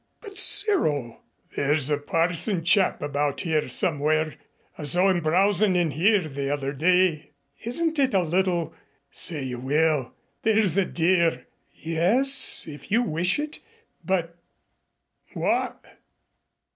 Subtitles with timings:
[0.19, 1.21] "But, Cyril"
[1.55, 4.33] "There's a parson chap about here somewhere.
[4.75, 7.29] I saw him browsin' in here the other day."
[7.65, 8.73] "Isn't it a little"
[9.11, 11.45] "Say you will, there's a dear."
[11.75, 13.59] "Yes, if you wish it.
[14.03, 14.35] But"
[15.35, 15.85] "What?"